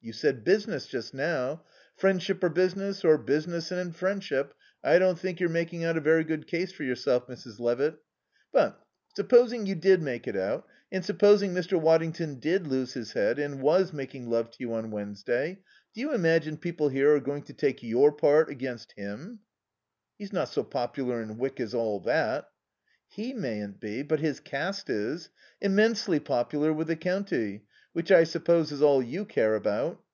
"You 0.00 0.12
said 0.12 0.44
business 0.44 0.86
just 0.86 1.12
now. 1.12 1.64
Friendship 1.96 2.42
or 2.44 2.48
business, 2.50 3.04
or 3.04 3.18
business 3.18 3.72
and 3.72 3.94
friendship, 3.94 4.54
I 4.82 4.98
don't 5.00 5.18
think 5.18 5.38
you're 5.38 5.50
making 5.50 5.84
out 5.84 5.96
a 5.96 6.00
very 6.00 6.22
good 6.22 6.46
case 6.46 6.72
for 6.72 6.84
yourself, 6.84 7.26
Mrs. 7.26 7.58
Levitt. 7.58 7.96
But 8.52 8.80
supposing 9.16 9.66
you 9.66 9.74
did 9.74 10.00
make 10.00 10.28
it 10.28 10.36
out, 10.36 10.66
and 10.92 11.04
supposing 11.04 11.52
Mr. 11.52 11.78
Waddington 11.78 12.38
did 12.38 12.66
lose 12.68 12.94
his 12.94 13.12
head 13.12 13.40
and 13.40 13.60
was 13.60 13.92
making 13.92 14.30
love 14.30 14.50
to 14.52 14.56
you 14.60 14.72
on 14.72 14.92
Wednesday, 14.92 15.58
do 15.92 16.00
you 16.00 16.14
imagine 16.14 16.56
people 16.58 16.88
here 16.88 17.14
are 17.14 17.20
going 17.20 17.42
to 17.42 17.52
take 17.52 17.82
your 17.82 18.12
part 18.12 18.48
against 18.48 18.92
him?" 18.92 19.40
"He's 20.16 20.32
not 20.32 20.48
so 20.48 20.62
popular 20.62 21.20
in 21.20 21.38
Wyck 21.38 21.58
as 21.58 21.74
all 21.74 21.98
that." 22.02 22.48
"He 23.08 23.34
mayn't 23.34 23.80
be, 23.80 24.02
but 24.04 24.20
his 24.20 24.38
caste 24.38 24.88
is. 24.88 25.28
Immensely 25.60 26.20
popular 26.20 26.72
with 26.72 26.86
the 26.86 26.96
county, 26.96 27.64
which 27.94 28.12
I 28.12 28.22
suppose 28.24 28.70
is 28.70 28.80
all 28.82 29.02
you 29.02 29.24
care 29.24 29.56
about. 29.56 29.98